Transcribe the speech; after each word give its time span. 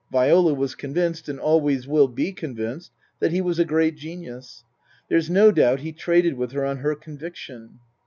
Viola 0.11 0.51
was 0.55 0.73
convinced, 0.73 1.29
and 1.29 1.39
always 1.39 1.87
will 1.87 2.07
be 2.07 2.31
convinced, 2.33 2.91
that 3.19 3.31
he 3.31 3.39
was 3.39 3.59
a 3.59 3.63
great 3.65 3.95
genius. 3.95 4.63
(There's 5.09 5.29
no 5.29 5.51
doubt 5.51 5.81
he 5.81 5.91
traded 5.91 6.33
with 6.37 6.53
her 6.53 6.65
on 6.65 6.77
her 6.77 6.95
conviction. 6.95 7.77